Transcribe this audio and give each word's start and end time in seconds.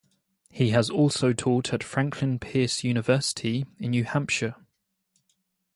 He 0.49 0.71
has 0.71 0.89
also 0.89 1.31
taught 1.31 1.71
at 1.71 1.83
Franklin 1.83 2.39
Pierce 2.39 2.83
University 2.83 3.67
in 3.77 3.91
New 3.91 4.03
Hampshire. 4.03 4.55